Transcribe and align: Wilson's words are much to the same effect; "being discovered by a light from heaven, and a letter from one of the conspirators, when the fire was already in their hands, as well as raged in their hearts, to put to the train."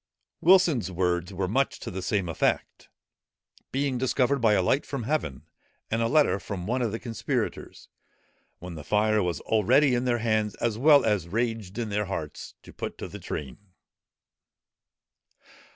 Wilson's 0.41 0.91
words 0.91 1.31
are 1.31 1.47
much 1.47 1.79
to 1.79 1.91
the 1.91 2.01
same 2.01 2.27
effect; 2.27 2.89
"being 3.71 3.99
discovered 3.99 4.39
by 4.39 4.53
a 4.53 4.61
light 4.63 4.83
from 4.83 5.03
heaven, 5.03 5.43
and 5.91 6.01
a 6.01 6.07
letter 6.07 6.39
from 6.39 6.65
one 6.65 6.81
of 6.81 6.91
the 6.91 6.97
conspirators, 6.97 7.87
when 8.57 8.73
the 8.73 8.83
fire 8.83 9.21
was 9.21 9.41
already 9.41 9.93
in 9.93 10.05
their 10.05 10.17
hands, 10.17 10.55
as 10.55 10.75
well 10.75 11.05
as 11.05 11.27
raged 11.27 11.77
in 11.77 11.89
their 11.89 12.05
hearts, 12.05 12.55
to 12.63 12.73
put 12.73 12.97
to 12.97 13.07
the 13.07 13.19
train." 13.19 13.59